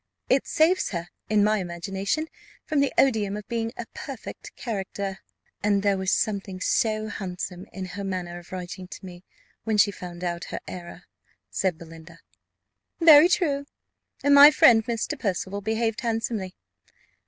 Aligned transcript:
It 0.29 0.47
saves 0.47 0.89
her, 0.89 1.09
in 1.29 1.43
my 1.43 1.59
imagination, 1.59 2.27
from 2.65 2.79
the 2.79 2.91
odium 2.97 3.37
of 3.37 3.47
being 3.47 3.71
a 3.77 3.85
perfect 3.93 4.51
character." 4.55 5.19
"And 5.61 5.83
there 5.83 5.95
was 5.95 6.09
something 6.11 6.59
so 6.59 7.07
handsome 7.09 7.67
in 7.71 7.85
her 7.85 8.03
manner 8.03 8.39
of 8.39 8.51
writing 8.51 8.87
to 8.87 9.05
me, 9.05 9.23
when 9.63 9.77
she 9.77 9.91
found 9.91 10.23
out 10.23 10.45
her 10.45 10.59
error," 10.67 11.03
said 11.51 11.77
Belinda. 11.77 12.17
"Very 12.99 13.29
true, 13.29 13.67
and 14.23 14.33
my 14.33 14.49
friend 14.49 14.83
Mr. 14.87 15.19
Percival 15.19 15.61
behaved 15.61 16.01
handsomely. 16.01 16.55